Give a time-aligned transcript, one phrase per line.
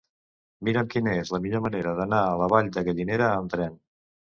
[0.69, 3.83] Mira'm quina és la millor manera d'anar a la Vall de Gallinera amb tren.